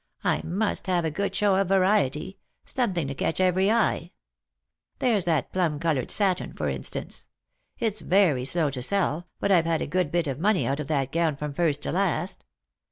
[0.23, 4.13] I must have a good show of variety— some thing to catch every eye.
[4.97, 7.27] There's that plum coloured satin, for instance;
[7.77, 10.87] it's very slow to sell, but I've had a good bit of money out of
[10.87, 12.45] that gown from first to last.